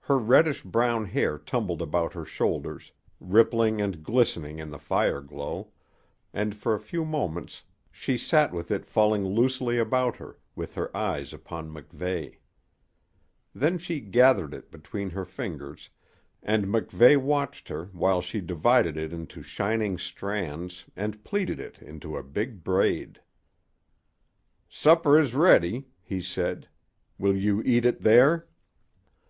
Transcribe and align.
Her 0.00 0.18
reddish 0.18 0.62
brown 0.62 1.06
hair 1.06 1.38
tumbled 1.38 1.80
about 1.80 2.12
her 2.12 2.26
shoulders, 2.26 2.92
rippling 3.20 3.80
and 3.80 4.02
glistening 4.02 4.58
in 4.58 4.68
the 4.68 4.78
fire 4.78 5.22
glow, 5.22 5.72
and 6.34 6.54
for 6.54 6.74
a 6.74 6.78
few 6.78 7.06
moments 7.06 7.64
she 7.90 8.18
sat 8.18 8.52
with 8.52 8.70
it 8.70 8.84
falling 8.84 9.24
loosely 9.24 9.78
about 9.78 10.16
her, 10.16 10.38
with 10.54 10.74
her 10.74 10.94
eyes 10.94 11.32
upon 11.32 11.70
MacVeigh. 11.72 12.36
Then 13.54 13.78
she 13.78 13.98
gathered 14.02 14.52
it 14.52 14.70
between 14.70 15.08
her 15.08 15.24
fingers, 15.24 15.88
and 16.42 16.66
MacVeigh 16.66 17.16
watched 17.22 17.68
her 17.68 17.86
while 17.94 18.20
she 18.20 18.42
divided 18.42 18.98
it 18.98 19.10
into 19.10 19.40
shining 19.40 19.96
strands 19.96 20.84
and 20.94 21.24
pleated 21.24 21.58
it 21.58 21.80
into 21.80 22.14
a 22.18 22.22
big 22.22 22.62
braid. 22.62 23.22
"Supper 24.68 25.18
is 25.18 25.34
ready," 25.34 25.86
he 26.02 26.20
said. 26.20 26.68
"Will 27.18 27.34
you 27.38 27.62
eat 27.64 27.86
it 27.86 28.02
there?" 28.02 28.48